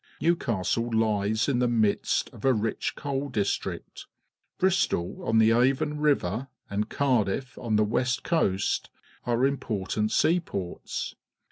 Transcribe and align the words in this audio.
New 0.19 0.35
castl 0.35 0.91
e 0.91 0.97
lies 0.97 1.47
in 1.47 1.59
the 1.59 1.67
midst 1.67 2.27
of 2.31 2.43
a 2.43 2.55
rich 2.55 2.95
coal_ 2.95 3.31
district. 3.31 4.07
Bristo 4.57 4.97
l 4.97 5.17
on 5.27 5.37
the 5.37 5.51
Avon 5.51 5.99
River 5.99 6.47
and 6.71 6.89
Cardiff, 6.89 7.55
on 7.59 7.75
the 7.75 7.83
west 7.83 8.23
coast 8.23 8.89
are 9.27 9.45
important 9.45 10.11
seaports. 10.11 11.13